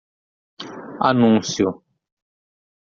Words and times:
Anúncio 1.09 1.67